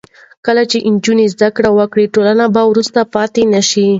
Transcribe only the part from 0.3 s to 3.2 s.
کله چې نجونې زده کړه وکړي، ټولنه به وروسته